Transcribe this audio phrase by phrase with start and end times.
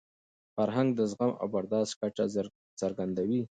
[0.55, 2.25] فرهنګ د زغم او برداشت کچه
[2.81, 3.41] څرګندوي.